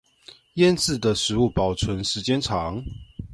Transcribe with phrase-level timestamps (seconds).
[0.55, 2.83] 醃制的食物保存時間長